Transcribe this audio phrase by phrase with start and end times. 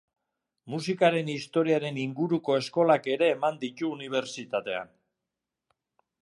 [0.75, 4.91] Musikaren Historiaren inguruko eskolak ere eman ditu unibertsitatean.